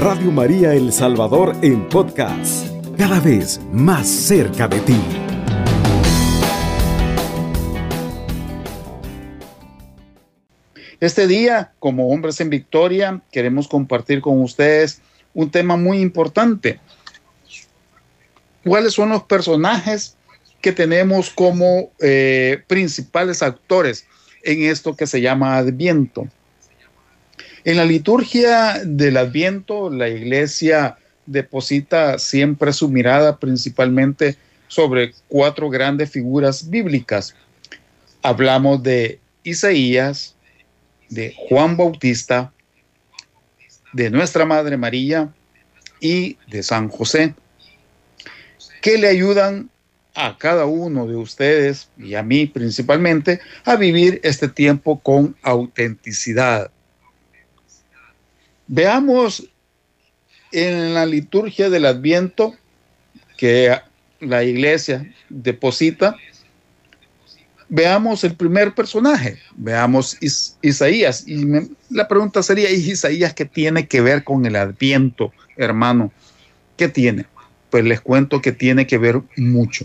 [0.00, 4.98] Radio María El Salvador en podcast, cada vez más cerca de ti.
[11.00, 15.02] Este día, como hombres en victoria, queremos compartir con ustedes
[15.34, 16.80] un tema muy importante.
[18.64, 20.16] ¿Cuáles son los personajes
[20.62, 24.06] que tenemos como eh, principales actores
[24.44, 26.26] en esto que se llama Adviento?
[27.64, 30.96] En la liturgia del Adviento, la iglesia
[31.26, 37.34] deposita siempre su mirada principalmente sobre cuatro grandes figuras bíblicas.
[38.22, 40.34] Hablamos de Isaías,
[41.10, 42.50] de Juan Bautista,
[43.92, 45.28] de nuestra Madre María
[46.00, 47.34] y de San José,
[48.80, 49.68] que le ayudan
[50.14, 56.70] a cada uno de ustedes y a mí principalmente a vivir este tiempo con autenticidad.
[58.72, 59.50] Veamos
[60.52, 62.54] en la liturgia del Adviento
[63.36, 63.76] que
[64.20, 66.14] la iglesia deposita,
[67.68, 70.16] veamos el primer personaje, veamos
[70.62, 71.26] Isaías.
[71.26, 71.48] Y
[71.90, 76.12] la pregunta sería, ¿y Isaías qué tiene que ver con el Adviento, hermano?
[76.76, 77.26] ¿Qué tiene?
[77.70, 79.84] Pues les cuento que tiene que ver mucho.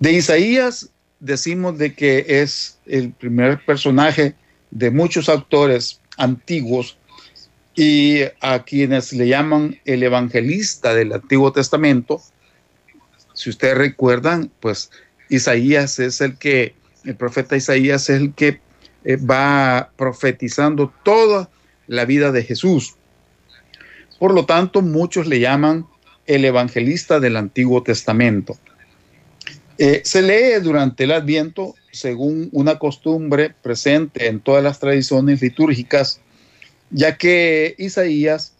[0.00, 4.34] De Isaías decimos de que es el primer personaje
[4.72, 6.98] de muchos autores antiguos
[7.74, 12.20] y a quienes le llaman el evangelista del Antiguo Testamento,
[13.34, 14.90] si ustedes recuerdan, pues
[15.28, 18.60] Isaías es el que, el profeta Isaías es el que
[19.04, 21.48] eh, va profetizando toda
[21.86, 22.94] la vida de Jesús.
[24.18, 25.86] Por lo tanto, muchos le llaman
[26.26, 28.56] el evangelista del Antiguo Testamento.
[29.78, 36.20] Eh, se lee durante el Adviento según una costumbre presente en todas las tradiciones litúrgicas
[36.92, 38.54] ya que Isaías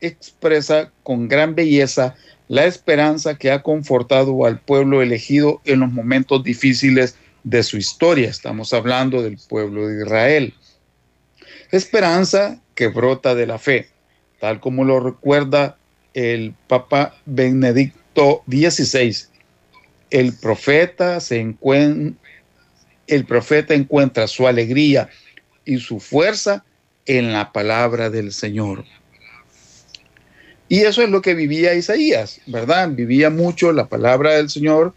[0.00, 2.14] expresa con gran belleza
[2.48, 8.28] la esperanza que ha confortado al pueblo elegido en los momentos difíciles de su historia.
[8.28, 10.54] Estamos hablando del pueblo de Israel.
[11.70, 13.88] Esperanza que brota de la fe,
[14.40, 15.76] tal como lo recuerda
[16.12, 19.16] el Papa Benedicto XVI.
[20.10, 22.20] El profeta se encuentra,
[23.06, 25.08] el profeta encuentra su alegría
[25.64, 26.64] y su fuerza
[27.06, 28.84] en la palabra del Señor.
[30.68, 32.88] Y eso es lo que vivía Isaías, ¿verdad?
[32.90, 34.94] Vivía mucho la palabra del Señor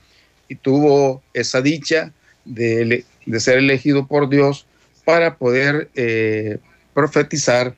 [0.47, 2.13] y tuvo esa dicha
[2.45, 3.05] de,
[3.37, 4.65] ser elegido por Dios
[5.03, 6.57] para poder eh,
[6.93, 7.75] profetizar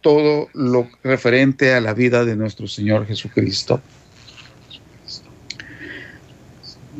[0.00, 3.80] todo lo referente a la vida de nuestro Señor Jesucristo.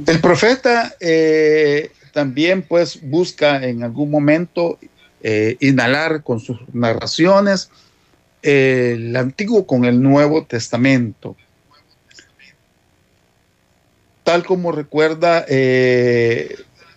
[0.07, 4.79] El profeta eh, también pues busca en algún momento
[5.23, 7.71] eh, inhalar con sus narraciones
[8.43, 11.37] el Antiguo con el Nuevo Testamento.
[14.25, 16.57] Tal como recuerda eh,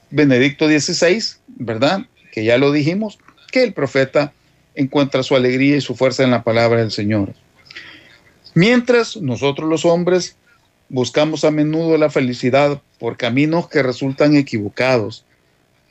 [0.09, 2.01] Benedicto XVI, ¿verdad?
[2.31, 3.19] Que ya lo dijimos,
[3.51, 4.33] que el profeta
[4.75, 7.33] encuentra su alegría y su fuerza en la palabra del Señor.
[8.53, 10.35] Mientras nosotros los hombres
[10.89, 15.24] buscamos a menudo la felicidad por caminos que resultan equivocados,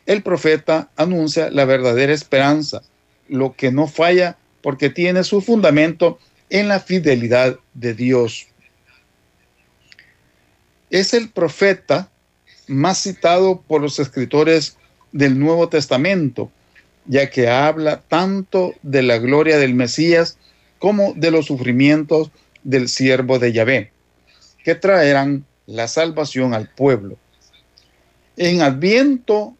[0.06, 2.82] el profeta anuncia la verdadera esperanza,
[3.28, 6.18] lo que no falla porque tiene su fundamento
[6.50, 8.46] en la fidelidad de Dios.
[10.90, 12.10] Es el profeta
[12.66, 14.76] más citado por los escritores
[15.12, 16.50] del Nuevo Testamento,
[17.06, 20.38] ya que habla tanto de la gloria del Mesías
[20.78, 22.30] como de los sufrimientos
[22.62, 23.92] del siervo de Yahvé,
[24.64, 27.16] que traerán la salvación al pueblo.
[28.36, 29.56] En Adviento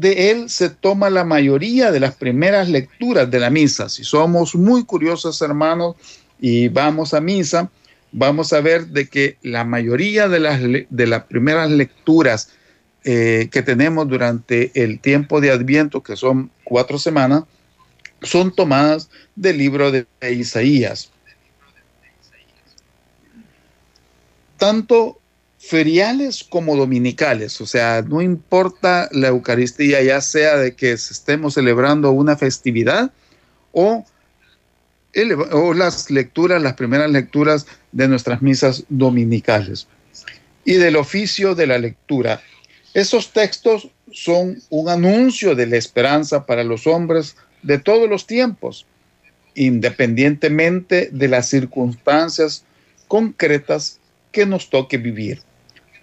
[0.00, 3.90] de él se toma la mayoría de las primeras lecturas de la misa.
[3.90, 5.96] Si somos muy curiosos, hermanos,
[6.40, 7.70] y vamos a misa,
[8.10, 12.50] vamos a ver de que la mayoría de las, de las primeras lecturas
[13.04, 17.44] eh, que tenemos durante el tiempo de Adviento, que son cuatro semanas,
[18.22, 21.10] son tomadas del libro de Isaías.
[24.56, 25.19] Tanto
[25.60, 32.12] feriales como dominicales, o sea, no importa la Eucaristía, ya sea de que estemos celebrando
[32.12, 33.12] una festividad
[33.72, 34.06] o,
[35.74, 39.86] las lecturas, las primeras lecturas de nuestras misas dominicales
[40.64, 42.40] y del oficio de la lectura.
[42.94, 48.86] Esos textos son un anuncio de la esperanza para los hombres de todos los tiempos,
[49.54, 52.64] independientemente de las circunstancias
[53.08, 54.00] concretas
[54.32, 55.42] que nos toque vivir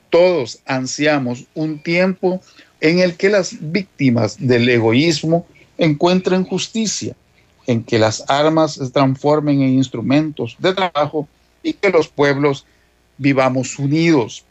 [0.09, 2.41] todos ansiamos un tiempo
[2.81, 5.45] en el que las víctimas del egoísmo
[5.77, 7.15] encuentren justicia,
[7.65, 11.27] en que las armas se transformen en instrumentos de trabajo
[11.63, 12.65] y que los pueblos
[13.17, 14.45] vivamos unidos,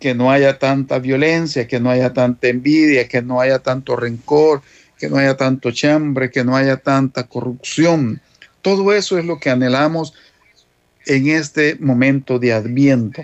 [0.00, 4.62] que no haya tanta violencia, que no haya tanta envidia, que no haya tanto rencor,
[4.98, 8.20] que no haya tanto chambre, que no haya tanta corrupción.
[8.62, 10.14] Todo eso es lo que anhelamos
[11.06, 13.22] en este momento de adviento.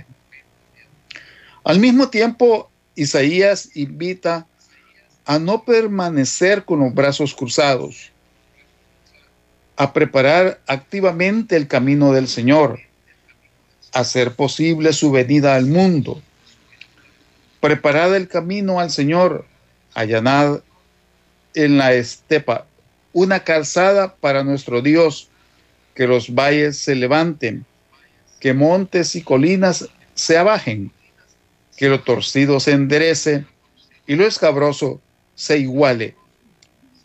[1.64, 4.46] Al mismo tiempo, Isaías invita
[5.25, 8.12] a no permanecer con los brazos cruzados,
[9.76, 12.81] a preparar activamente el camino del Señor,
[13.94, 16.20] a hacer posible su venida al mundo.
[17.61, 19.46] Preparad el camino al Señor,
[19.94, 20.60] allanad
[21.55, 22.67] en la estepa
[23.14, 25.31] una calzada para nuestro Dios,
[25.94, 27.64] que los valles se levanten,
[28.40, 30.90] que montes y colinas se abajen,
[31.76, 33.44] que lo torcido se enderece
[34.06, 35.00] y lo escabroso
[35.35, 36.15] se iguale.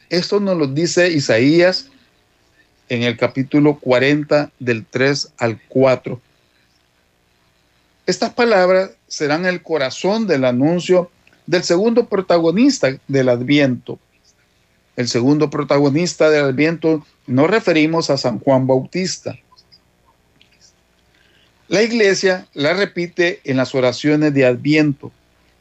[0.09, 1.89] Esto nos lo dice Isaías
[2.89, 6.19] en el capítulo 40 del 3 al 4.
[8.05, 11.11] Estas palabras serán el corazón del anuncio
[11.45, 13.99] del segundo protagonista del Adviento.
[14.95, 19.37] El segundo protagonista del Adviento nos referimos a San Juan Bautista.
[21.69, 25.11] La iglesia la repite en las oraciones de Adviento.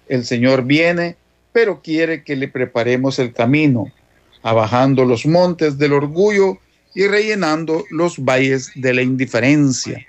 [0.08, 1.16] El Señor viene,
[1.52, 3.92] pero quiere que le preparemos el camino,
[4.42, 6.56] abajando los montes del orgullo
[6.94, 10.06] y rellenando los valles de la indiferencia,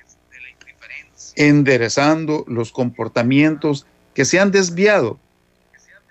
[1.35, 5.19] enderezando los comportamientos que se han desviado,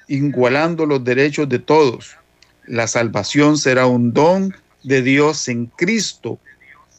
[0.06, 2.14] igualando los derechos de todos.
[2.66, 6.38] La salvación será un don de Dios en Cristo,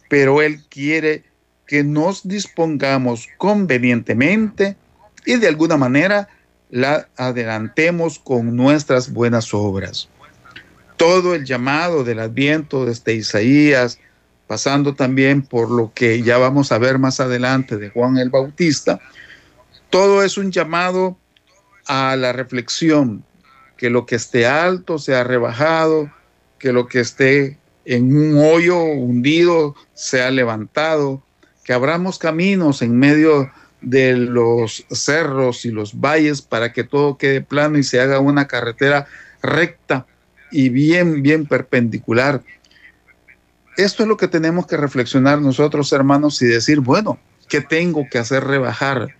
[0.10, 1.29] pero Él quiere
[1.70, 4.76] que nos dispongamos convenientemente
[5.24, 6.28] y de alguna manera
[6.72, 10.10] la adelantemos con nuestras buenas obras.
[10.98, 14.00] Todo el llamado del adviento desde Isaías,
[14.48, 19.00] pasando también por lo que ya vamos a ver más adelante de Juan el Bautista,
[19.92, 21.20] todo es un llamado
[21.86, 23.24] a la reflexión,
[23.78, 26.12] que lo que esté alto sea rebajado,
[26.58, 31.22] que lo que esté en un hoyo hundido sea levantado,
[31.70, 37.42] que abramos caminos en medio de los cerros y los valles para que todo quede
[37.42, 39.06] plano y se haga una carretera
[39.44, 40.08] recta
[40.50, 42.42] y bien, bien perpendicular.
[43.78, 48.18] Esto es lo que tenemos que reflexionar nosotros, hermanos, y decir, bueno, ¿qué tengo que
[48.18, 49.16] hacer rebajar?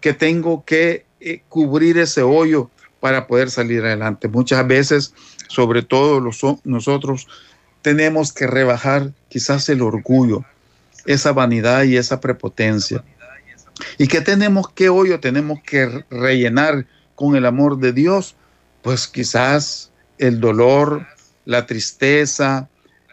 [0.00, 4.28] ¿Qué tengo que eh, cubrir ese hoyo para poder salir adelante?
[4.28, 5.12] Muchas veces,
[5.48, 7.28] sobre todo los, nosotros,
[7.82, 10.46] tenemos que rebajar quizás el orgullo,
[11.08, 13.02] esa vanidad y esa prepotencia.
[13.96, 18.36] ¿Y qué tenemos, qué hoyo tenemos que rellenar con el amor de Dios?
[18.82, 21.06] Pues quizás el dolor,
[21.46, 22.68] la tristeza,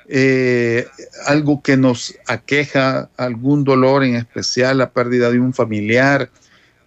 [0.10, 0.88] eh,
[1.26, 6.30] algo que nos aqueja, algún dolor en especial, la pérdida de un familiar,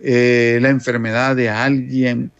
[0.01, 2.31] eh, la enfermedad de alguien,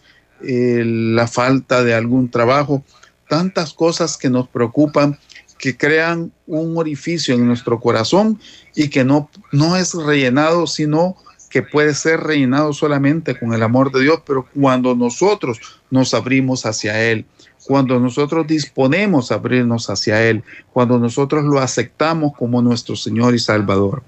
[0.43, 2.83] eh, la falta de algún trabajo,
[3.27, 5.17] tantas cosas que nos preocupan,
[5.59, 8.39] que crean un orificio en nuestro corazón
[8.75, 11.15] y que no, no es rellenado, sino
[11.51, 15.59] que puede ser rellenado solamente con el amor de Dios, pero cuando nosotros
[15.91, 17.25] nos abrimos hacia Él
[17.69, 23.39] cuando nosotros disponemos a abrirnos hacia Él, cuando nosotros lo aceptamos como nuestro Señor y
[23.39, 24.01] Salvador.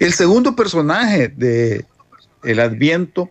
[0.00, 1.84] El segundo personaje de
[2.42, 3.30] el Adviento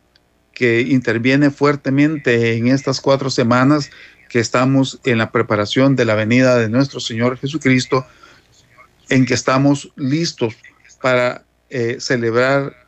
[0.54, 3.90] que interviene fuertemente en estas cuatro semanas
[4.30, 8.06] que estamos en la preparación de la venida de nuestro Señor Jesucristo,
[9.10, 10.56] en que estamos listos
[11.02, 12.88] para eh, celebrar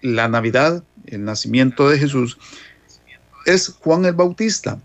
[0.00, 2.38] la Navidad, el nacimiento de Jesús,
[3.44, 4.80] es Juan el Bautista.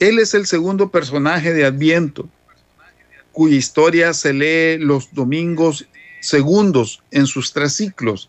[0.00, 2.28] Él es el segundo personaje de Adviento,
[3.32, 5.86] cuya historia se lee los domingos
[6.20, 8.28] segundos en sus tres ciclos.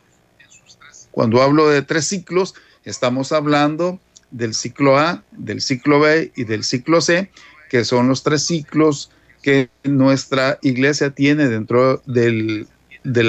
[1.10, 4.00] Cuando hablo de tres ciclos, estamos hablando
[4.32, 7.30] del ciclo A, del ciclo B y del ciclo C,
[7.70, 9.12] que son los tres ciclos
[9.42, 12.68] que nuestra iglesia tiene dentro del,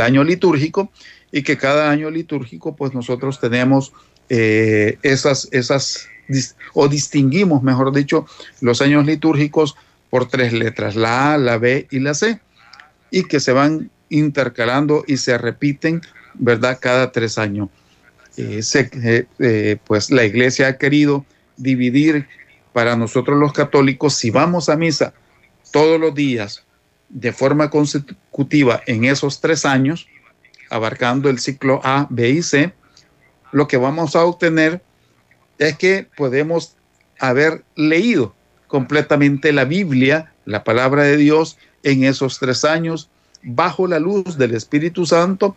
[0.02, 0.90] año litúrgico
[1.30, 3.92] y que cada año litúrgico pues nosotros tenemos
[4.28, 6.08] eh, esas, esas
[6.72, 8.26] o distinguimos, mejor dicho,
[8.60, 9.76] los años litúrgicos
[10.10, 12.40] por tres letras, la A, la B y la C,
[13.10, 16.02] y que se van intercalando y se repiten,
[16.34, 17.70] ¿verdad?, cada tres años.
[18.36, 22.28] Eh, eh, eh, pues la iglesia ha querido dividir
[22.72, 25.12] para nosotros los católicos, si vamos a misa
[25.70, 26.64] todos los días
[27.10, 30.06] de forma consecutiva en esos tres años,
[30.70, 32.72] abarcando el ciclo A, B y C,
[33.50, 34.82] lo que vamos a obtener
[35.58, 36.76] es que podemos
[37.18, 38.34] haber leído
[38.66, 43.10] completamente la Biblia, la palabra de Dios, en esos tres años,
[43.42, 45.54] bajo la luz del Espíritu Santo,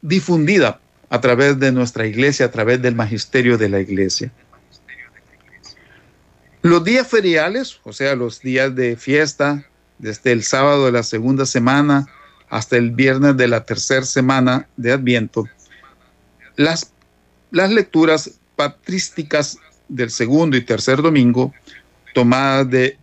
[0.00, 0.81] difundida
[1.12, 4.32] a través de nuestra iglesia, a través del magisterio de la iglesia.
[6.62, 9.62] Los días feriales, o sea, los días de fiesta,
[9.98, 12.06] desde el sábado de la segunda semana
[12.48, 15.44] hasta el viernes de la tercera semana de Adviento,
[16.56, 16.94] las,
[17.50, 21.52] las lecturas patrísticas del segundo y tercer domingo,
[22.14, 22.96] tomadas de,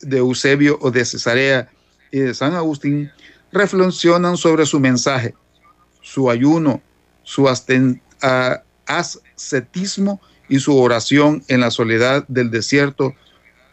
[0.00, 1.70] de Eusebio o de Cesarea
[2.10, 3.12] y de San Agustín,
[3.52, 5.36] reflexionan sobre su mensaje,
[6.00, 6.82] su ayuno,
[7.22, 7.48] su
[8.86, 13.14] ascetismo y su oración en la soledad del desierto,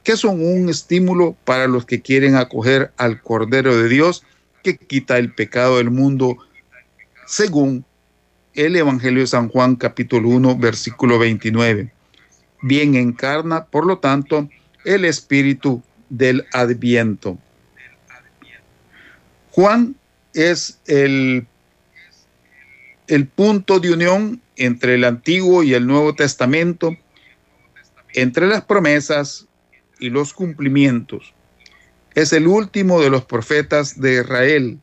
[0.03, 4.23] que son un estímulo para los que quieren acoger al Cordero de Dios
[4.63, 6.37] que quita el pecado del mundo,
[7.25, 7.85] según
[8.53, 11.91] el Evangelio de San Juan capítulo 1 versículo 29.
[12.61, 14.49] Bien encarna, por lo tanto,
[14.83, 17.37] el espíritu del adviento.
[19.51, 19.95] Juan
[20.33, 21.45] es el,
[23.07, 26.97] el punto de unión entre el Antiguo y el Nuevo Testamento,
[28.13, 29.47] entre las promesas
[29.99, 31.33] y los cumplimientos.
[32.15, 34.79] Es el último de los profetas de Israel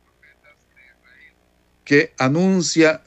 [1.83, 3.01] que anuncia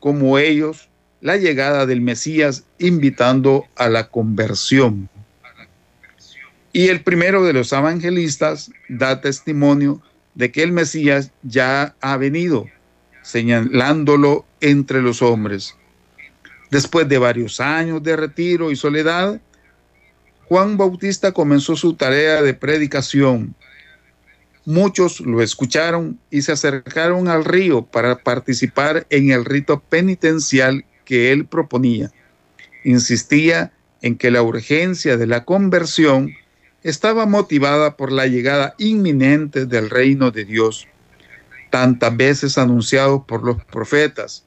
[0.00, 0.88] como ellos
[1.20, 5.08] la llegada del Mesías invitando a la conversión.
[6.72, 10.02] Y el primero de los evangelistas da testimonio
[10.34, 12.66] de que el Mesías ya ha venido,
[13.24, 15.74] señalándolo entre los hombres.
[16.70, 19.40] Después de varios años de retiro y soledad,
[20.44, 23.54] Juan Bautista comenzó su tarea de predicación.
[24.66, 31.32] Muchos lo escucharon y se acercaron al río para participar en el rito penitencial que
[31.32, 32.10] él proponía.
[32.84, 36.34] Insistía en que la urgencia de la conversión
[36.82, 40.86] estaba motivada por la llegada inminente del reino de Dios,
[41.74, 44.44] tantas veces anunciado por los profetas.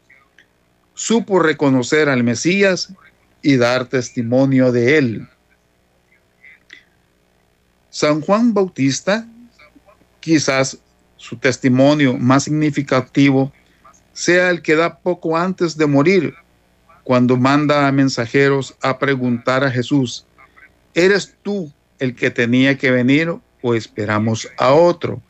[0.94, 2.94] Supo reconocer al Mesías
[3.42, 5.28] y dar testimonio de él.
[7.90, 9.28] San Juan Bautista,
[10.22, 10.78] quizás
[11.18, 13.52] su testimonio más significativo,
[14.14, 16.34] sea el que da poco antes de morir,
[17.04, 20.26] cuando manda a mensajeros a preguntar a Jesús,
[20.94, 25.22] ¿eres tú el que tenía que venir o esperamos a otro.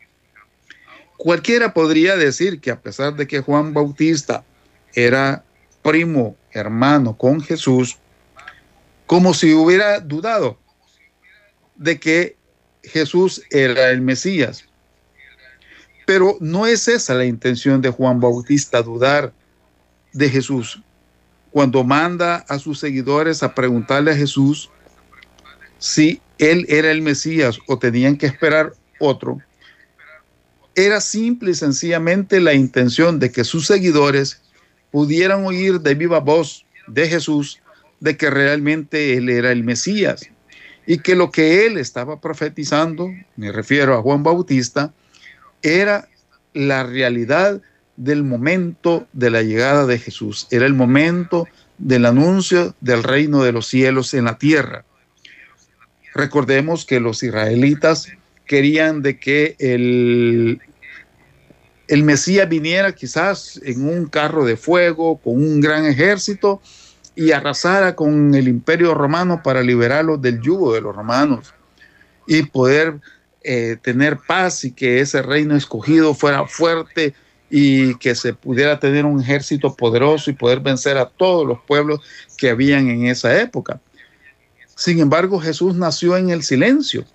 [1.17, 4.43] Cualquiera podría decir que a pesar de que Juan Bautista
[4.93, 5.43] era
[5.81, 7.97] primo, hermano con Jesús,
[9.07, 10.59] como si hubiera dudado
[11.75, 12.35] de que
[12.83, 14.65] Jesús era el Mesías.
[16.05, 19.33] Pero no es esa la intención de Juan Bautista, dudar
[20.13, 20.81] de Jesús.
[21.51, 24.69] Cuando manda a sus seguidores a preguntarle a Jesús
[25.79, 29.39] si él era el Mesías o tenían que esperar otro,
[30.77, 34.39] era simple y sencillamente la intención de que sus seguidores
[34.91, 37.59] pudieran oír de viva voz de Jesús
[37.99, 40.29] de que realmente él era el Mesías
[40.85, 44.93] y que lo que él estaba profetizando, me refiero a Juan Bautista,
[45.63, 46.07] era
[46.53, 47.59] la realidad
[47.95, 51.47] del momento de la llegada de Jesús, era el momento
[51.79, 54.85] del anuncio del reino de los cielos en la tierra.
[56.13, 58.09] Recordemos que los israelitas
[58.45, 60.61] querían de que el,
[61.87, 66.61] el Mesías viniera quizás en un carro de fuego, con un gran ejército,
[67.15, 71.53] y arrasara con el imperio romano para liberarlos del yugo de los romanos
[72.27, 72.99] y poder
[73.43, 77.15] eh, tener paz y que ese reino escogido fuera fuerte
[77.49, 82.01] y que se pudiera tener un ejército poderoso y poder vencer a todos los pueblos
[82.37, 83.79] que habían en esa época.
[84.75, 87.05] Sin embargo, Jesús nació en el silencio,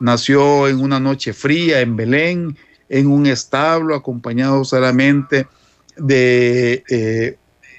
[0.00, 2.56] nació en una noche fría en Belén,
[2.94, 5.48] en un establo, acompañado solamente
[5.96, 7.36] de, eh,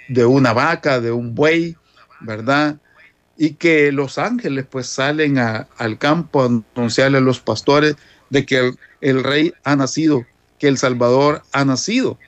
[0.09, 1.77] de una vaca, de un buey,
[2.19, 2.81] ¿verdad?
[3.37, 7.95] Y que los ángeles pues salen al campo a anunciarle a los pastores
[8.29, 10.25] de que el, el rey ha nacido,
[10.59, 12.19] que el Salvador ha nacido.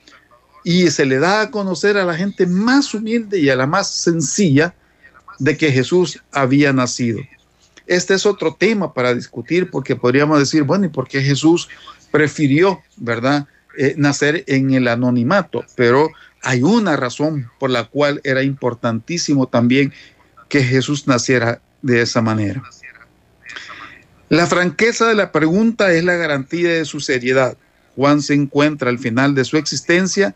[0.63, 3.91] Y se le da a conocer a la gente más humilde y a la más
[3.91, 4.73] sencilla,
[5.39, 7.19] de que Jesús había nacido.
[7.85, 11.67] Este es otro tema para discutir porque podríamos decir, bueno, ¿y por qué Jesús
[12.11, 13.47] prefirió, verdad,
[13.77, 15.63] eh, nacer en el anonimato?
[15.75, 16.09] Pero
[16.41, 19.93] hay una razón por la cual era importantísimo también
[20.49, 22.63] que Jesús naciera de esa manera.
[24.29, 27.57] La franqueza de la pregunta es la garantía de su seriedad.
[27.95, 30.35] Juan se encuentra al final de su existencia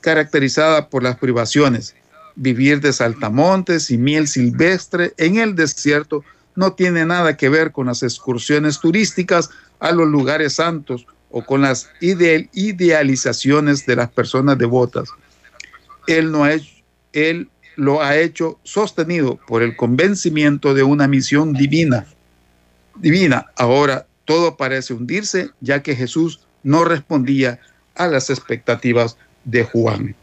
[0.00, 1.94] caracterizada por las privaciones,
[2.36, 6.24] vivir de saltamontes y miel silvestre en el desierto
[6.56, 11.62] no tiene nada que ver con las excursiones turísticas a los lugares santos o con
[11.62, 15.08] las idealizaciones de las personas devotas.
[16.06, 16.52] Él, no ha
[17.12, 22.06] él lo ha hecho sostenido por el convencimiento de una misión divina.
[22.96, 23.46] Divina.
[23.56, 27.58] Ahora todo parece hundirse ya que Jesús no respondía
[27.94, 30.14] a las expectativas de Juan.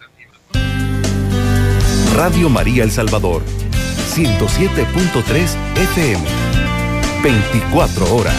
[2.15, 3.41] Radio María El Salvador,
[4.11, 6.25] 107.3 FM,
[7.23, 8.35] 24 horas.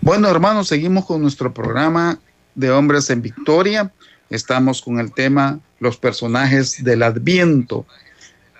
[0.00, 2.20] Bueno, hermanos, seguimos con nuestro programa
[2.54, 3.92] de Hombres en Victoria.
[4.30, 7.84] Estamos con el tema los personajes del Adviento.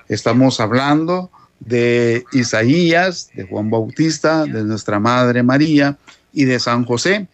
[0.09, 1.31] Estamos hablando
[1.61, 5.99] de Isaías, de Juan Bautista, de nuestra Madre María
[6.33, 7.29] y de San José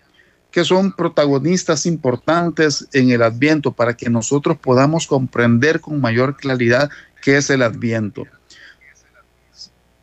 [0.55, 6.91] que son protagonistas importantes en el Adviento para que nosotros podamos comprender con mayor claridad
[7.21, 8.23] qué es el Adviento.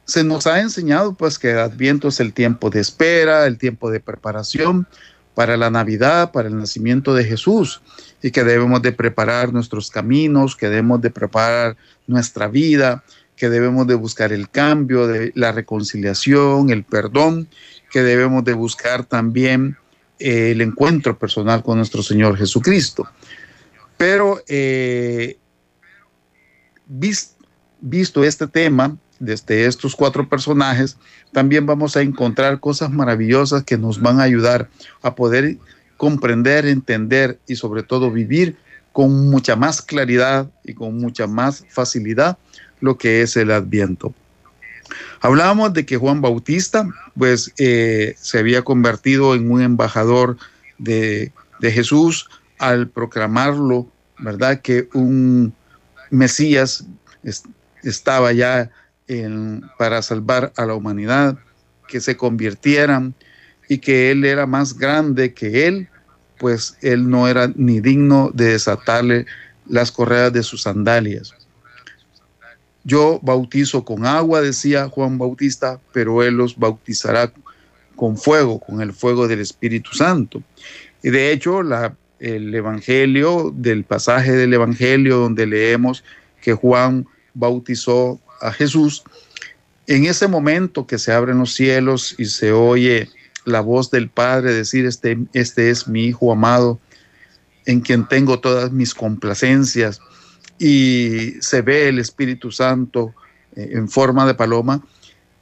[0.04, 3.90] Se nos ha enseñado pues que el Adviento es el tiempo de espera, el tiempo
[3.90, 4.88] de preparación
[5.36, 7.82] para la Navidad, para el nacimiento de Jesús
[8.22, 11.78] y que debemos de preparar nuestros caminos, que debemos de preparar
[12.08, 13.06] nuestra vida,
[13.38, 17.48] que debemos de buscar el cambio, de la reconciliación, el perdón,
[17.90, 19.78] que debemos de buscar también
[20.22, 23.08] el encuentro personal con nuestro Señor Jesucristo.
[23.98, 25.38] Pero eh,
[26.88, 30.98] visto este tema, desde estos cuatro personajes,
[31.32, 34.70] también vamos a encontrar cosas maravillosas que nos van a ayudar
[35.02, 35.58] a poder
[35.98, 38.58] comprender, entender y sobre todo vivir
[38.92, 42.38] con mucha más claridad y con mucha más facilidad
[42.80, 44.14] lo que es el adviento.
[45.20, 50.38] Hablábamos de que Juan Bautista, pues, eh, se había convertido en un embajador
[50.78, 51.32] de,
[51.62, 54.62] Jesús al proclamarlo, ¿verdad?
[54.62, 55.54] Que un
[56.10, 56.86] Mesías
[57.84, 58.72] estaba ya
[59.78, 61.38] para salvar a la humanidad,
[61.88, 63.14] que se convirtieran
[63.70, 65.88] y que él era más grande que él,
[66.40, 69.26] pues él no era ni digno de desatarle
[69.68, 71.36] las correas de sus sandalias.
[72.84, 77.32] Yo bautizo con agua, decía Juan Bautista, pero Él los bautizará
[77.96, 80.42] con fuego, con el fuego del Espíritu Santo.
[81.04, 81.62] Y de hecho,
[82.20, 86.04] el Evangelio, del pasaje del Evangelio donde leemos
[86.42, 89.04] que Juan bautizó a Jesús,
[89.88, 93.10] en ese momento que se abren los cielos y se oye
[93.46, 96.80] la voz del Padre decir, este, este es mi Hijo amado,
[97.66, 100.02] en quien tengo todas mis complacencias,
[100.62, 103.16] y se ve el Espíritu Santo
[103.56, 104.86] eh, en forma de paloma,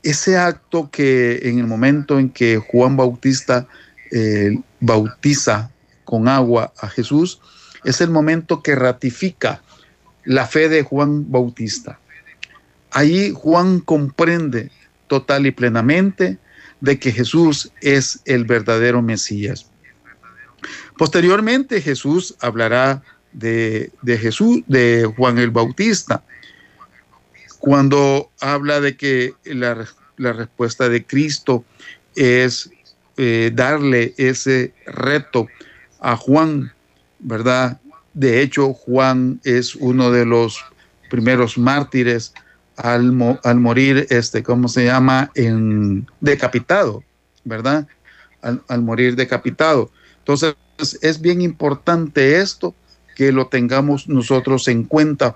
[0.02, 3.68] ese acto que en el momento en que Juan Bautista
[4.12, 5.72] eh, bautiza
[6.06, 7.42] con agua a Jesús,
[7.84, 9.62] es el momento que ratifica
[10.24, 12.00] la fe de Juan Bautista.
[12.92, 14.72] Ahí Juan comprende
[15.08, 16.38] total y plenamente
[16.80, 19.70] de que Jesús es el verdadero Mesías.
[20.98, 23.04] Posteriormente Jesús hablará
[23.34, 26.24] de, Jesús, de Juan el Bautista,
[27.60, 29.86] cuando habla de que la,
[30.18, 31.64] respuesta de Cristo
[32.16, 32.70] es
[33.18, 35.48] eh, darle ese reto
[36.00, 36.72] a Juan,
[37.20, 37.80] ¿verdad?
[38.14, 40.60] De hecho, Juan es uno de los
[41.10, 42.34] primeros mártires
[42.78, 45.32] al, morir, este, ¿cómo se llama?
[45.36, 47.04] En decapitado,
[47.44, 47.88] ¿verdad?
[48.42, 49.92] Al, al morir decapitado.
[50.20, 50.56] Entonces,
[51.02, 52.74] es bien importante esto
[53.20, 55.36] que lo tengamos nosotros en cuenta,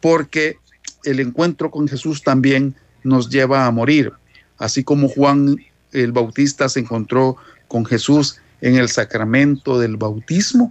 [0.00, 0.58] porque
[1.02, 4.12] el encuentro con Jesús también nos lleva a morir,
[4.58, 5.56] así como Juan
[5.90, 7.36] el Bautista se encontró
[7.66, 10.70] con Jesús en el sacramento del bautismo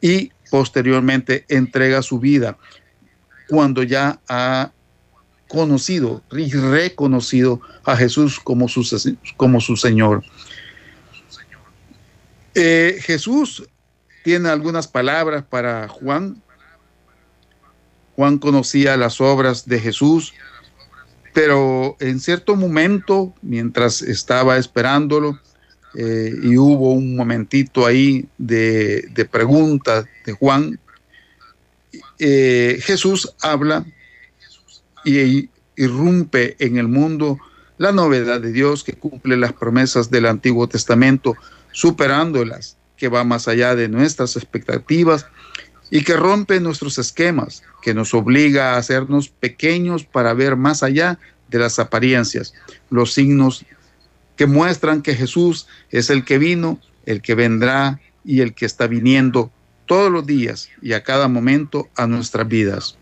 [0.00, 2.56] y posteriormente entrega su vida
[3.46, 4.72] cuando ya ha
[5.46, 8.82] conocido y reconocido a Jesús como su,
[9.36, 10.24] como su Señor.
[12.54, 13.68] Eh, Jesús
[14.26, 16.42] tiene algunas palabras para Juan.
[18.16, 20.34] Juan conocía las obras de Jesús,
[21.32, 25.38] pero en cierto momento, mientras estaba esperándolo,
[25.96, 30.80] eh, y hubo un momentito ahí de, de preguntas de Juan,
[32.18, 33.86] eh, Jesús habla
[35.04, 37.38] y irrumpe en el mundo
[37.78, 41.36] la novedad de Dios que cumple las promesas del Antiguo Testamento,
[41.70, 45.26] superándolas que va más allá de nuestras expectativas
[45.90, 51.18] y que rompe nuestros esquemas, que nos obliga a hacernos pequeños para ver más allá
[51.48, 52.54] de las apariencias,
[52.90, 53.64] los signos
[54.36, 58.86] que muestran que Jesús es el que vino, el que vendrá y el que está
[58.86, 59.50] viniendo
[59.86, 62.98] todos los días y a cada momento a nuestras vidas.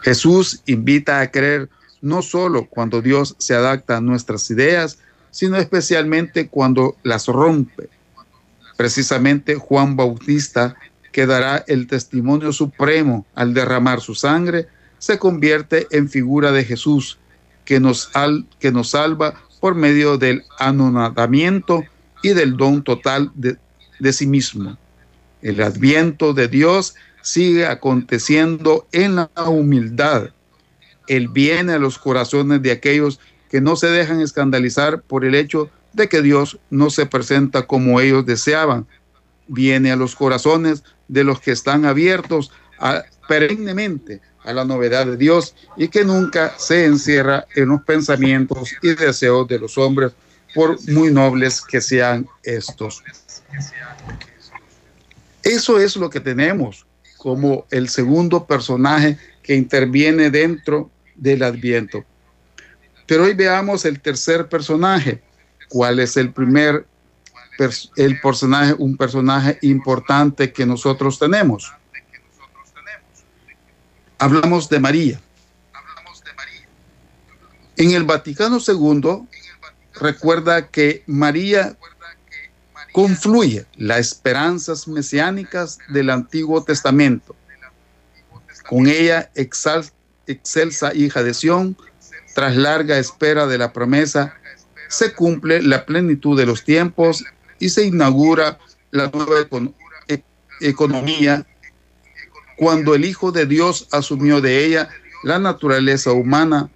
[0.00, 1.68] Jesús invita a creer
[2.00, 4.98] no solo cuando Dios se adapta a nuestras ideas,
[5.32, 7.88] sino especialmente cuando las rompe.
[8.76, 10.76] Precisamente Juan Bautista,
[11.12, 17.18] que dará el testimonio supremo al derramar su sangre, se convierte en figura de Jesús,
[17.64, 18.10] que nos,
[18.58, 21.84] que nos salva por medio del anonadamiento
[22.22, 23.56] y del don total de,
[23.98, 24.76] de sí mismo.
[25.42, 30.30] El adviento de Dios sigue aconteciendo en la humildad.
[31.08, 35.70] Él viene a los corazones de aquellos que no se dejan escandalizar por el hecho
[35.96, 38.86] de que Dios no se presenta como ellos deseaban.
[39.48, 45.16] Viene a los corazones de los que están abiertos a, perennemente a la novedad de
[45.16, 50.12] Dios y que nunca se encierra en los pensamientos y deseos de los hombres,
[50.54, 53.02] por muy nobles que sean estos.
[55.42, 56.86] Eso es lo que tenemos
[57.18, 62.04] como el segundo personaje que interviene dentro del adviento.
[63.06, 65.22] Pero hoy veamos el tercer personaje.
[65.76, 66.86] ¿Cuál es el primer
[67.96, 71.70] el personaje, un personaje importante que nosotros tenemos?
[74.16, 75.20] Hablamos de María.
[77.76, 79.28] En el Vaticano II
[80.00, 81.76] recuerda que María
[82.94, 87.36] confluye las esperanzas mesiánicas del Antiguo Testamento.
[88.66, 91.76] Con ella, excelsa hija de Sión,
[92.34, 94.34] tras larga espera de la promesa,
[94.88, 97.24] se cumple la plenitud de los tiempos
[97.58, 98.58] y se inaugura
[98.90, 99.46] la nueva
[100.08, 100.22] e-,
[100.60, 101.46] economía
[102.56, 104.88] cuando el Hijo de Dios asumió de ella
[105.22, 106.70] la naturaleza humana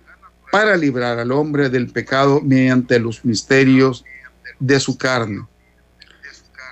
[0.50, 4.04] para librar al hombre del pecado mediante los misterios
[4.58, 5.46] de su carne.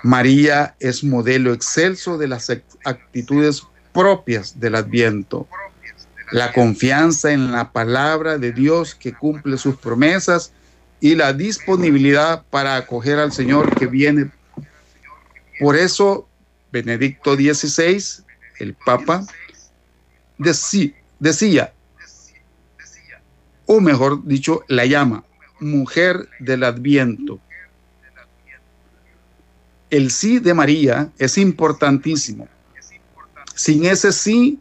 [0.03, 2.49] María es modelo excelso de las
[2.85, 5.47] actitudes propias del adviento.
[6.31, 10.53] La confianza en la palabra de Dios que cumple sus promesas
[11.01, 14.31] y la disponibilidad para acoger al Señor que viene.
[15.59, 16.27] Por eso,
[16.71, 18.23] Benedicto XVI,
[18.59, 19.25] el Papa,
[21.19, 21.73] decía,
[23.65, 25.23] o mejor dicho, la llama,
[25.59, 27.39] mujer del adviento
[29.89, 32.47] el sí de María es importantísimo.
[33.55, 34.59] Sin ese sí,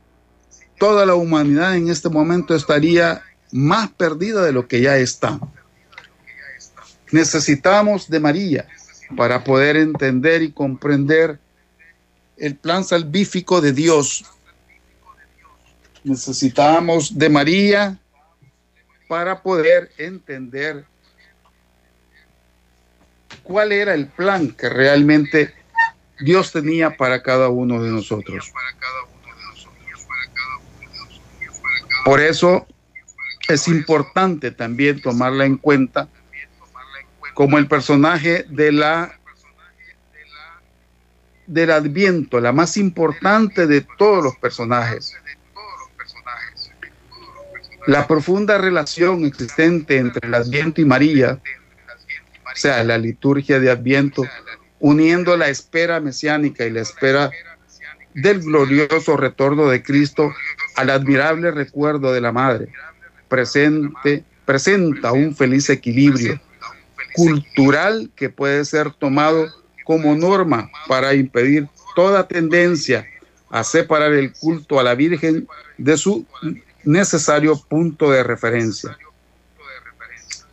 [0.78, 3.22] toda la humanidad en este momento estaría
[3.52, 5.38] más perdida de lo que ya está.
[7.10, 8.66] Necesitamos de María
[9.16, 11.38] para poder entender y comprender
[12.36, 14.24] el plan salvífico de Dios.
[16.04, 17.98] Necesitamos de María
[19.08, 20.84] para poder entender
[23.42, 25.54] cuál era el plan que realmente
[26.20, 28.52] Dios tenía para cada uno de nosotros.
[32.04, 32.66] Por eso
[33.48, 36.08] es importante también tomarla en cuenta
[37.38, 39.16] como el personaje de la
[41.46, 45.14] del Adviento, la más importante de todos los personajes.
[47.86, 51.38] La profunda relación existente entre el Adviento y María
[52.44, 54.24] o sea, la liturgia de Adviento,
[54.80, 57.30] uniendo la espera mesiánica y la espera
[58.14, 60.34] del glorioso retorno de Cristo
[60.74, 62.72] al admirable recuerdo de la Madre,
[63.28, 66.40] presente, presenta un feliz equilibrio
[67.18, 69.48] cultural que puede ser tomado
[69.84, 73.04] como norma para impedir toda tendencia
[73.50, 76.24] a separar el culto a la Virgen de su
[76.84, 78.96] necesario punto de referencia.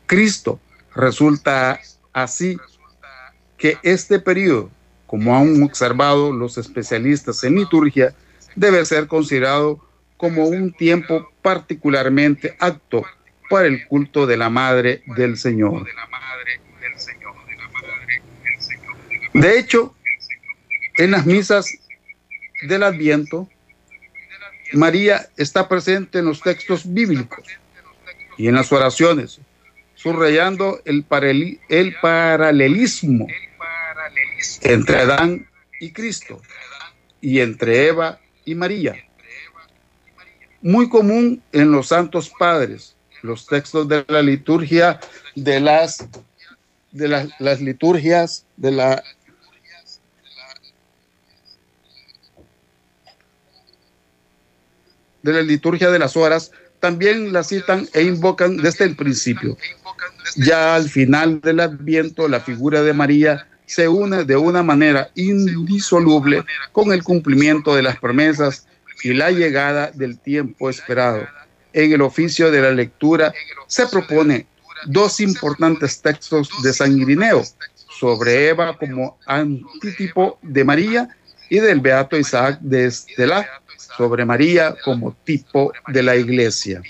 [0.08, 0.60] Cristo
[0.96, 1.80] resulta
[2.16, 2.58] Así
[3.58, 4.72] que este periodo,
[5.06, 8.16] como han observado los especialistas en liturgia,
[8.56, 9.82] debe ser considerado
[10.16, 13.04] como un tiempo particularmente apto
[13.50, 15.88] para el culto de la Madre del Señor.
[19.34, 19.96] De hecho,
[20.98, 21.70] en las misas
[22.62, 23.50] del Adviento,
[24.74, 27.46] María está presente en los textos bíblicos
[28.38, 29.40] y en las oraciones
[29.96, 31.06] subrayando el,
[31.70, 33.28] el paralelismo
[34.62, 36.42] entre Adán y Cristo
[37.22, 38.96] y entre Eva y María.
[40.62, 42.95] Muy común en los santos padres,
[43.26, 45.00] los textos de la liturgia
[45.36, 46.08] de las
[46.92, 49.04] de las liturgias de la
[55.24, 59.58] de la liturgia de las horas también la citan e invocan desde el principio.
[60.36, 66.44] Ya al final del Adviento, la figura de María se une de una manera indisoluble
[66.72, 68.68] con el cumplimiento de las promesas
[69.04, 71.28] y la llegada del tiempo esperado.
[71.76, 73.34] En el oficio de la lectura
[73.68, 74.48] se propone
[74.86, 77.44] dos importantes textos de San Irineo
[78.00, 81.10] sobre Eva como antítipo de María
[81.50, 83.46] y del Beato Isaac de Estela
[83.98, 86.82] sobre María como tipo de la iglesia.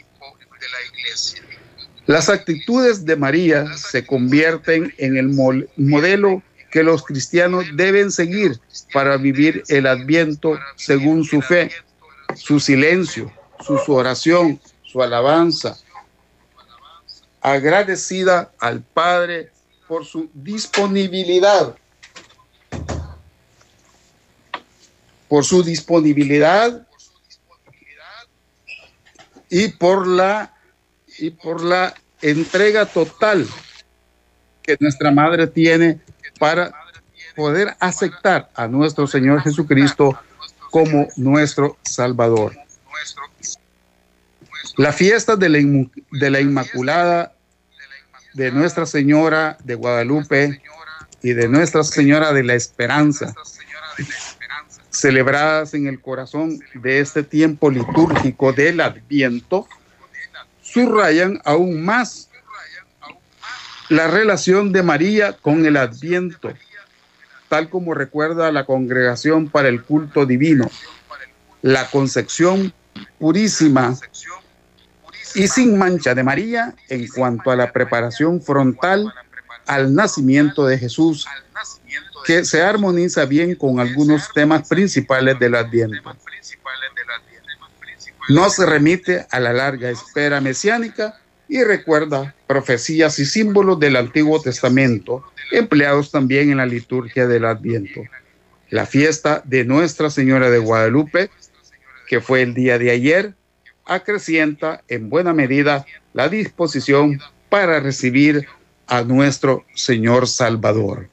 [2.05, 5.29] Las actitudes de María se convierten en el
[5.77, 8.59] modelo que los cristianos deben seguir
[8.93, 11.71] para vivir el adviento según su fe,
[12.35, 13.31] su silencio,
[13.65, 14.59] su, oración,
[14.95, 15.77] su alabanza,
[17.41, 19.51] agradecida al Padre
[19.89, 21.75] por su disponibilidad,
[25.27, 26.88] por su disponibilidad
[29.49, 30.53] y por la
[31.17, 33.45] y por la entrega total
[34.62, 35.99] que nuestra madre tiene
[36.39, 36.71] para
[37.36, 40.17] poder aceptar a nuestro Señor Jesucristo
[40.71, 42.55] como nuestro Salvador.
[44.77, 45.59] La fiesta de la,
[46.11, 47.33] de la Inmaculada
[48.33, 50.61] de Nuestra Señora de Guadalupe
[51.21, 53.33] y de Nuestra Señora de la Esperanza,
[54.89, 59.67] celebradas en el corazón de este tiempo litúrgico del Adviento,
[60.61, 62.29] subrayan aún más
[63.88, 66.53] la relación de María con el Adviento,
[67.47, 70.69] tal como recuerda la Congregación para el Culto Divino,
[71.61, 72.73] la concepción
[73.19, 73.97] purísima
[75.35, 79.13] y sin mancha de María en cuanto a la preparación frontal
[79.67, 81.27] al nacimiento de Jesús,
[82.25, 86.15] que se armoniza bien con algunos temas principales del Adviento
[88.29, 94.41] no se remite a la larga espera mesiánica y recuerda profecías y símbolos del Antiguo
[94.41, 98.01] Testamento, empleados también en la liturgia del Adviento.
[98.71, 101.29] La fiesta de Nuestra Señora de Guadalupe,
[102.07, 103.35] que fue el día de ayer,
[103.85, 108.47] acrecienta en buena medida la disposición para recibir
[108.87, 111.09] a nuestro Señor Salvador.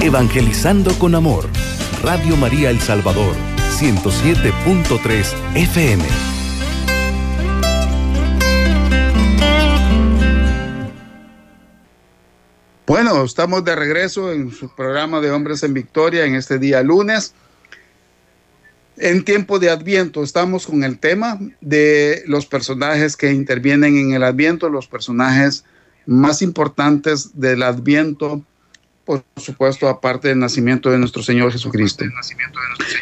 [0.00, 1.48] Evangelizando con amor,
[2.02, 3.36] Radio María El Salvador
[3.78, 6.04] 107.3 FM.
[12.86, 17.32] Bueno, estamos de regreso en su programa de Hombres en Victoria en este día lunes.
[18.96, 24.22] En tiempo de Adviento estamos con el tema de los personajes que intervienen en el
[24.22, 25.64] Adviento, los personajes
[26.06, 28.42] más importantes del Adviento
[29.04, 32.04] por supuesto, aparte del nacimiento de nuestro Señor Jesucristo.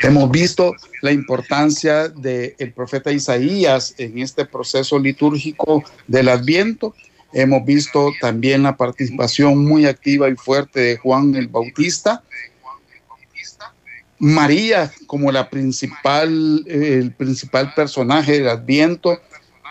[0.03, 0.73] Hemos visto
[1.03, 6.95] la importancia del profeta Isaías en este proceso litúrgico del Adviento.
[7.33, 12.23] Hemos visto también la participación muy activa y fuerte de Juan el Bautista.
[14.21, 19.19] María como la principal, el principal personaje del Adviento,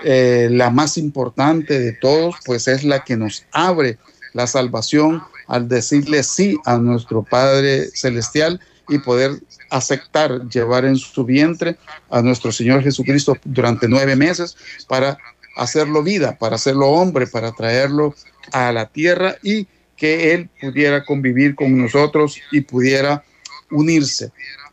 [0.04, 4.00] eh, la más importante de todos, pues es la que nos abre
[4.34, 9.34] la salvación al decirle sí a nuestro Padre Celestial y poder
[9.70, 11.78] aceptar llevar en su vientre
[12.10, 14.58] a nuestro Señor Jesucristo durante nueve meses
[14.88, 15.18] para
[15.58, 18.16] hacerlo vida, para hacerlo hombre, para traerlo
[18.52, 23.24] a la tierra y que Él pudiera convivir con nosotros y pudiera
[23.72, 24.32] unirse,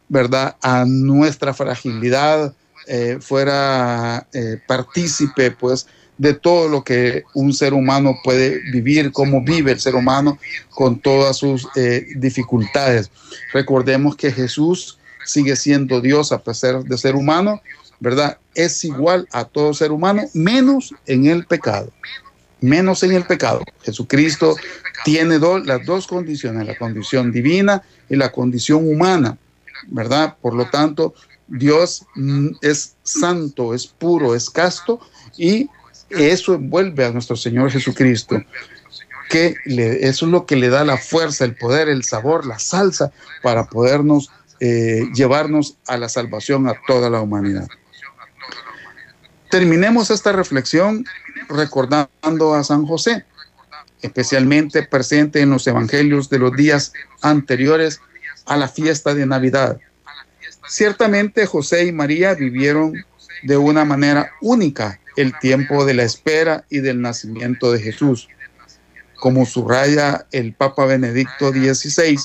[0.08, 0.56] ¿verdad?
[0.62, 2.54] A nuestra fragilidad,
[2.86, 5.86] eh, fuera eh, partícipe, pues,
[6.18, 10.38] de todo lo que un ser humano puede vivir, cómo vive el ser humano
[10.70, 13.10] con todas sus eh, dificultades.
[13.52, 17.60] Recordemos que Jesús sigue siendo Dios a pesar de ser humano,
[18.00, 18.38] ¿verdad?
[18.54, 21.90] Es igual a todo ser humano, menos en el pecado.
[22.60, 23.62] Menos en el pecado.
[23.82, 24.56] Jesucristo
[25.06, 29.38] tiene las dos condiciones, la condición divina y la condición humana,
[29.86, 30.36] ¿verdad?
[30.42, 31.14] Por lo tanto,
[31.46, 34.98] Dios mm, es santo, es puro, es casto
[35.36, 35.70] y
[36.10, 38.42] eso envuelve a nuestro Señor Jesucristo,
[39.30, 43.12] que eso es lo que le da la fuerza, el poder, el sabor, la salsa
[43.44, 47.68] para podernos eh, llevarnos a la salvación a toda la humanidad.
[49.52, 51.04] Terminemos esta reflexión
[51.48, 53.24] recordando a San José,
[54.06, 56.92] especialmente presente en los evangelios de los días
[57.22, 58.00] anteriores
[58.46, 59.78] a la fiesta de Navidad.
[60.68, 63.04] Ciertamente José y María vivieron
[63.42, 68.28] de una manera única el tiempo de la espera y del nacimiento de Jesús.
[69.16, 72.18] Como subraya el Papa Benedicto XVI,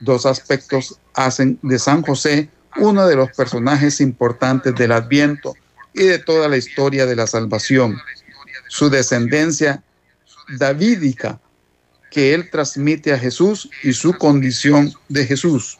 [0.00, 5.54] dos aspectos hacen de San José uno de los personajes importantes del Adviento
[5.92, 7.98] y de toda la historia de la salvación.
[8.68, 9.82] Su descendencia
[10.58, 11.40] davídica
[12.10, 15.78] que él transmite a Jesús y su condición de Jesús.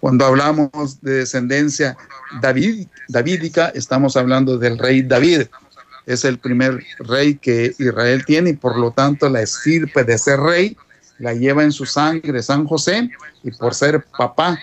[0.00, 1.96] Cuando hablamos de descendencia
[2.40, 2.86] David,
[3.74, 5.42] estamos hablando del rey David.
[6.06, 10.40] Es el primer rey que Israel tiene y por lo tanto la estirpe de ser
[10.40, 10.76] rey
[11.18, 13.10] la lleva en su sangre San José
[13.42, 14.58] y por ser papá,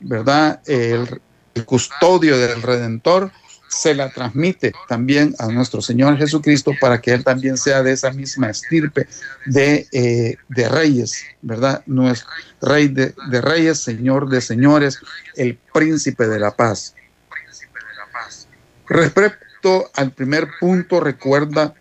[0.00, 0.60] ¿verdad?
[0.66, 1.20] El
[1.64, 3.30] custodio del Redentor
[3.70, 8.10] se la transmite también a nuestro Señor Jesucristo para que Él también sea de esa
[8.10, 9.06] misma estirpe
[9.46, 11.82] de, eh, de reyes, ¿verdad?
[12.10, 12.26] Es
[12.60, 14.98] rey de, de, reyes, Señor de señores,
[15.36, 16.96] el príncipe de la paz.
[18.88, 21.72] Respecto al primer punto, recuerda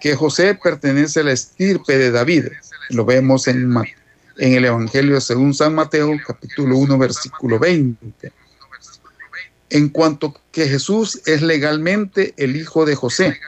[0.00, 2.46] que José pertenece a la estirpe de David.
[2.88, 3.70] Lo vemos en,
[4.38, 8.32] en el Evangelio según San Mateo, capítulo 1, versículo 20
[9.70, 13.38] en cuanto que Jesús es legalmente el hijo de José.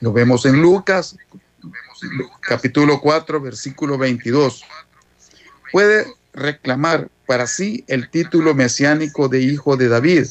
[0.00, 1.16] Lo vemos en Lucas,
[2.40, 4.62] capítulo 4, versículo 22.
[5.72, 10.26] Puede reclamar para sí el título mesiánico de hijo de David,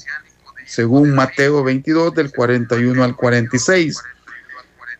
[0.65, 3.99] según Mateo 22, del 41 al 46,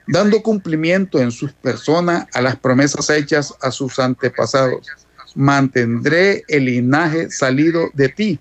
[0.07, 4.87] dando cumplimiento en sus personas a las promesas hechas a sus antepasados.
[5.35, 8.39] Mantendré el linaje salido de ti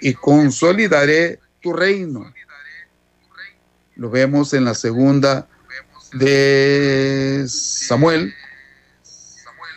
[0.00, 2.32] y consolidaré tu reino.
[3.96, 5.48] Lo vemos en la segunda
[6.12, 8.34] de Samuel.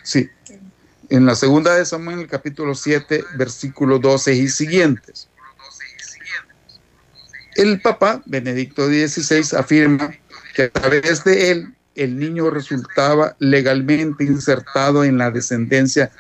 [0.04, 0.30] Sí,
[1.10, 5.30] en la segunda de Samuel, capítulo 7, versículo 12 y siguientes.
[7.56, 10.14] El Papa Benedicto XVI afirma
[10.56, 16.12] que a través de él el niño resultaba legalmente insertado en la descendencia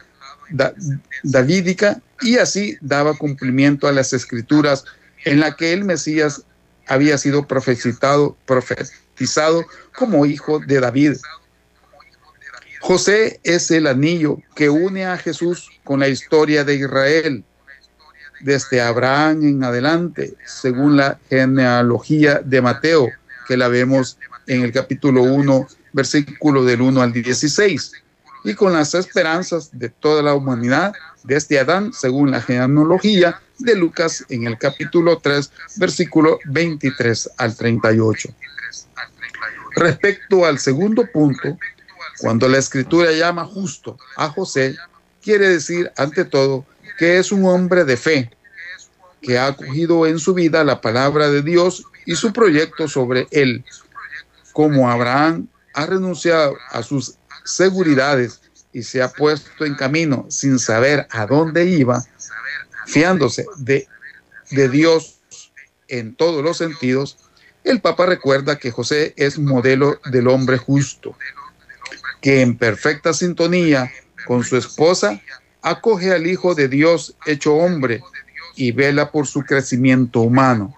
[1.24, 4.86] davídica y así daba cumplimiento a las escrituras
[5.26, 6.44] en la que el Mesías
[6.88, 11.14] había sido profetizado, profetizado como hijo de David.
[12.82, 17.44] José es el anillo que une a Jesús con la historia de Israel
[18.42, 23.10] desde Abraham en adelante, según la genealogía de Mateo,
[23.48, 27.92] que la vemos en el capítulo 1, versículo del 1 al 16
[28.44, 34.26] y con las esperanzas de toda la humanidad desde Adán, según la genealogía de Lucas
[34.30, 38.30] en el capítulo 3, versículo 23 al 38.
[39.76, 41.58] Respecto al segundo punto,
[42.20, 44.76] cuando la escritura llama justo a José,
[45.22, 46.66] quiere decir ante todo
[46.98, 48.30] que es un hombre de fe,
[49.22, 53.64] que ha acogido en su vida la palabra de Dios y su proyecto sobre él.
[54.54, 57.19] Como Abraham ha renunciado a sus
[57.50, 62.04] seguridades y se ha puesto en camino sin saber a dónde iba,
[62.86, 63.88] fiándose de,
[64.52, 65.20] de Dios
[65.88, 67.18] en todos los sentidos,
[67.64, 71.16] el Papa recuerda que José es modelo del hombre justo,
[72.22, 73.92] que en perfecta sintonía
[74.26, 75.20] con su esposa
[75.62, 78.02] acoge al Hijo de Dios hecho hombre
[78.56, 80.76] y vela por su crecimiento humano.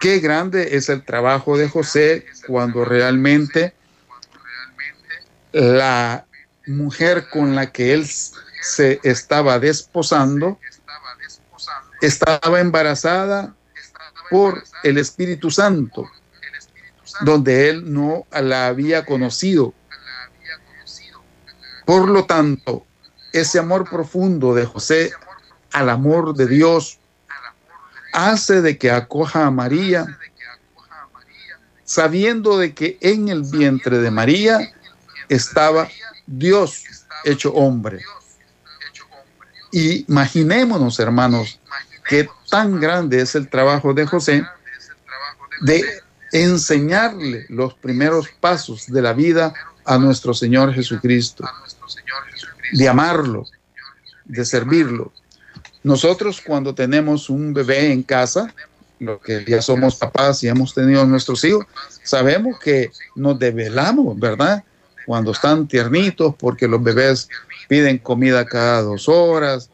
[0.00, 3.74] Qué grande es el trabajo de José cuando realmente
[5.52, 6.26] la
[6.66, 10.58] mujer con la que él se estaba desposando
[12.00, 13.54] estaba embarazada
[14.30, 16.08] por el Espíritu Santo,
[17.22, 19.74] donde él no la había conocido.
[21.84, 22.86] Por lo tanto,
[23.32, 25.12] ese amor profundo de José
[25.72, 26.98] al amor de Dios
[28.12, 30.18] hace de que acoja a María,
[31.84, 34.72] sabiendo de que en el vientre de María
[35.30, 35.88] estaba
[36.26, 36.84] Dios
[37.24, 38.00] hecho hombre.
[39.72, 41.60] Imaginémonos, hermanos,
[42.08, 44.44] que tan grande es el trabajo de José
[45.62, 45.84] de
[46.32, 51.44] enseñarle los primeros pasos de la vida a nuestro Señor Jesucristo,
[52.72, 53.46] de amarlo,
[54.24, 55.12] de servirlo.
[55.82, 58.52] Nosotros cuando tenemos un bebé en casa,
[58.98, 61.64] lo que ya somos papás y hemos tenido nuestros hijos,
[62.02, 64.64] sabemos que nos develamos, ¿verdad?
[65.10, 67.28] Cuando están tiernitos, porque los bebés
[67.68, 69.68] piden comida cada dos horas,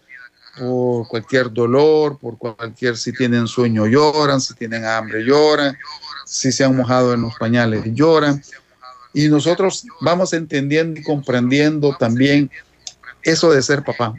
[0.59, 5.76] por cualquier dolor, por cualquier, si tienen sueño lloran, si tienen hambre lloran,
[6.24, 8.43] si se han mojado en los pañales lloran.
[9.12, 12.51] Y nosotros vamos entendiendo y comprendiendo también
[13.22, 14.14] eso de ser papá.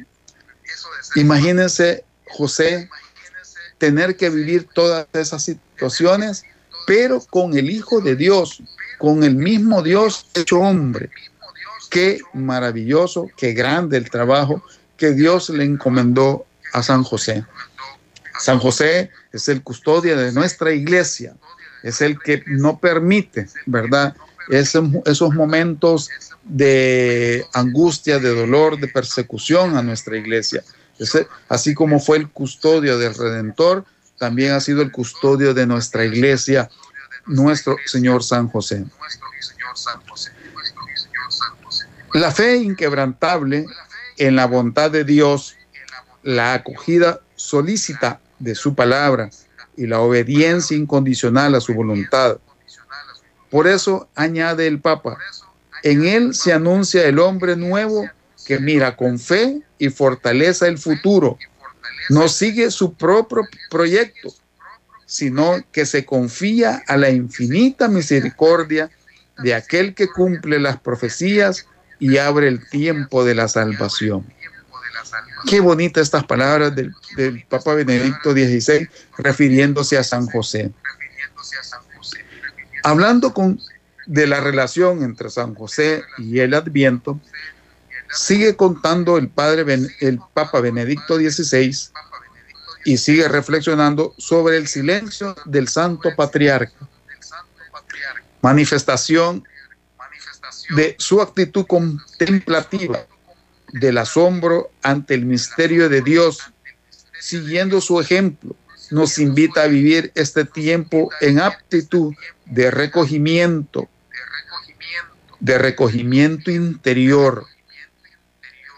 [1.16, 2.90] Imagínense, José,
[3.80, 6.44] tener que vivir todas esas situaciones,
[6.86, 8.62] pero con el Hijo de Dios,
[8.98, 11.10] con el mismo Dios hecho hombre.
[11.90, 14.64] Qué maravilloso, qué grande el trabajo
[14.98, 17.46] que Dios le encomendó a San José.
[18.40, 21.36] San José es el custodia de nuestra iglesia,
[21.84, 24.16] es el que no permite, ¿verdad?,
[24.50, 26.10] esos momentos
[26.44, 30.64] de angustia, de dolor, de persecución a nuestra iglesia.
[31.50, 33.86] así como fue el custodio del Redentor,
[34.18, 36.70] también ha sido el custodio de nuestra iglesia,
[37.28, 38.86] nuestro Señor San José.
[42.14, 43.66] La fe inquebrantable
[44.18, 45.56] en la bondad de Dios,
[46.24, 49.30] la acogida solícita de su palabra
[49.76, 52.38] y la obediencia incondicional a su voluntad.
[53.52, 55.18] Por eso añade el Papa,
[55.84, 58.10] en él se anuncia el hombre nuevo
[58.46, 61.38] que mira con fe y fortaleza el futuro.
[62.10, 64.34] No sigue su propio proyecto,
[65.08, 68.92] sino que se confía a la infinita misericordia
[69.38, 71.66] de aquel que cumple las profecías
[71.98, 74.26] y abre el tiempo de la salvación.
[75.50, 76.94] Qué bonitas estas palabras del,
[77.48, 78.88] Papa Benedicto XVI
[79.18, 80.72] refiriéndose a San José.
[82.84, 83.60] Hablando con,
[84.06, 87.20] de la relación entre San José y el Adviento,
[88.12, 91.72] sigue contando el, padre, el Papa Benedicto XVI
[92.88, 96.88] y sigue reflexionando sobre el silencio del Santo Patriarca,
[98.42, 99.46] manifestación
[100.70, 103.06] de su actitud contemplativa,
[103.74, 106.54] del asombro ante el misterio de Dios,
[107.20, 108.56] siguiendo su ejemplo,
[108.90, 112.14] nos invita a vivir este tiempo en aptitud
[112.46, 113.90] de recogimiento,
[115.42, 117.46] de recogimiento interior,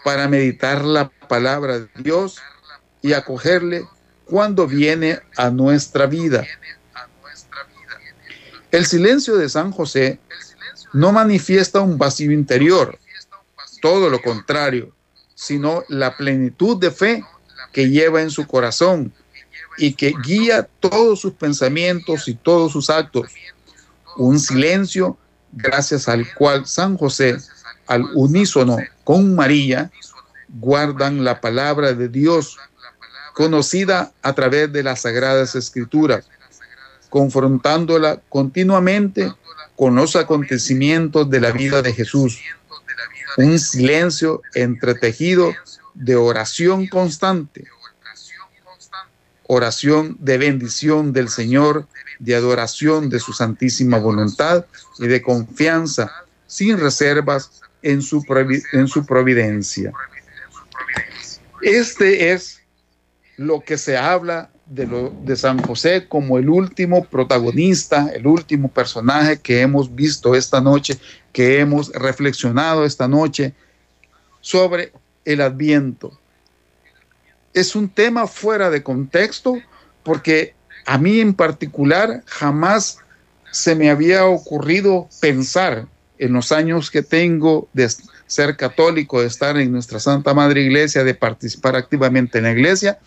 [0.02, 2.42] para meditar la palabra de Dios
[3.02, 3.86] y acogerle
[4.30, 6.46] cuando viene a nuestra vida.
[8.70, 10.20] El silencio de San José
[10.92, 12.96] no manifiesta un vacío interior,
[13.82, 14.92] todo lo contrario,
[15.34, 17.24] sino la plenitud de fe
[17.72, 19.12] que lleva en su corazón
[19.76, 23.32] y que guía todos sus pensamientos y todos sus actos.
[24.16, 25.18] Un silencio
[25.52, 27.36] gracias al cual San José,
[27.88, 29.90] al unísono con María,
[30.48, 32.56] guardan la palabra de Dios,
[33.40, 36.28] conocida a través de las sagradas escrituras,
[37.08, 39.32] confrontándola continuamente
[39.76, 42.38] con los acontecimientos de la vida de Jesús.
[43.38, 45.54] Un silencio entretejido
[45.94, 47.64] de oración constante,
[49.46, 51.86] oración de bendición del Señor,
[52.18, 54.66] de adoración de su santísima voluntad
[54.98, 56.12] y de confianza
[56.46, 58.22] sin reservas en su,
[58.74, 59.92] en su providencia.
[61.62, 62.59] Este es
[63.40, 69.62] lo que se habla de, San José como el último protagonista, el último personaje que
[69.62, 70.98] hemos visto esta noche,
[71.32, 73.54] que hemos reflexionado esta noche
[74.42, 74.92] sobre
[75.24, 76.20] el adviento.
[77.54, 79.56] Es un tema fuera de contexto
[80.02, 80.52] porque
[80.84, 82.98] a mí en particular jamás
[83.52, 85.86] se me había ocurrido pensar
[86.18, 87.88] en los años que tengo de
[88.26, 92.98] ser católico, de estar en nuestra Santa Madre Iglesia, de participar activamente en la iglesia,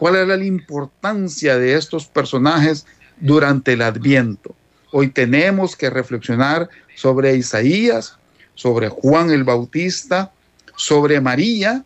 [0.00, 2.86] cuál era la importancia de estos personajes
[3.20, 4.54] durante el adviento.
[4.92, 8.16] Hoy tenemos que reflexionar sobre Isaías,
[8.54, 10.32] sobre Juan el Bautista,
[10.74, 11.84] sobre María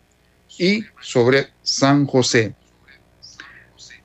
[0.57, 2.55] y sobre San José.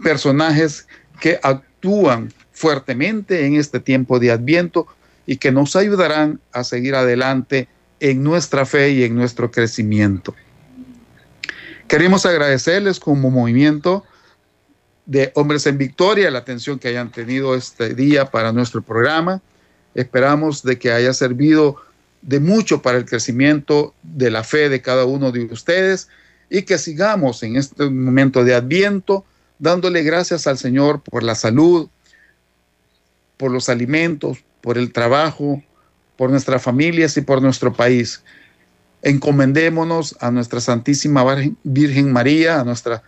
[0.03, 0.89] Personajes
[1.21, 4.89] que actúan fuertemente en este tiempo de adviento
[5.25, 7.69] y que nos ayudarán a seguir adelante
[8.01, 10.35] en nuestra fe y en nuestro crecimiento.
[11.91, 14.05] Queremos agradecerles como movimiento
[15.07, 19.43] de Hombres en Victoria la atención que hayan tenido este día para nuestro programa.
[19.97, 21.83] Esperamos de que haya servido
[22.23, 26.07] de mucho para el crecimiento de la fe de cada uno de ustedes
[26.49, 29.25] y que sigamos en este momento de adviento
[29.59, 31.89] dándole gracias al Señor por la salud,
[33.37, 35.61] por los alimentos, por el trabajo,
[36.17, 38.23] por nuestras familias y por nuestro país
[39.03, 41.25] encomendémonos a nuestra Santísima
[41.63, 43.03] Virgen María, a nuestra,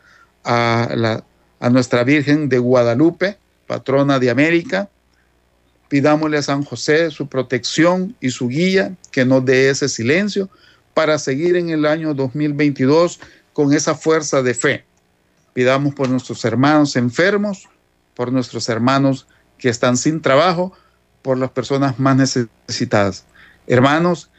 [0.44, 1.24] a, la,
[1.60, 4.88] a nuestra Virgen de Guadalupe, patrona de América.
[5.88, 10.48] Pidámosle a San José su protección y su guía, que nos dé ese silencio
[10.94, 13.20] para seguir en el año 2022
[13.52, 14.84] con esa fuerza de fe.
[15.52, 17.68] Pidamos por nuestros hermanos enfermos,
[18.14, 19.26] por nuestros hermanos
[19.58, 20.72] que están sin trabajo,
[21.20, 23.24] por las personas más necesitadas.
[23.66, 24.30] Hermanos,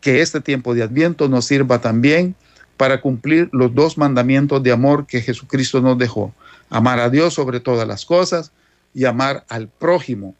[0.00, 2.34] que este tiempo de Adviento nos sirva también
[2.76, 6.32] para cumplir los dos mandamientos de amor que Jesucristo nos dejó.
[6.70, 8.52] Amar a Dios sobre todas las cosas
[8.94, 10.34] y amar al prójimo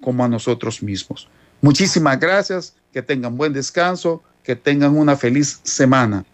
[0.00, 1.28] como a nosotros mismos.
[1.60, 6.24] Muchísimas gracias, que tengan buen descanso, que tengan una feliz semana.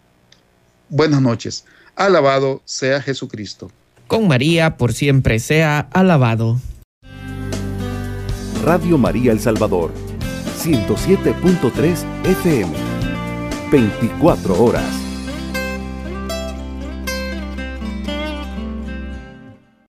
[0.89, 1.65] Buenas noches.
[1.95, 3.71] Alabado sea Jesucristo.
[4.07, 6.59] Con María por siempre sea alabado.
[8.63, 10.04] Radio María El Salvador
[10.65, 12.71] 107.3 FM.
[13.71, 15.04] 24 horas.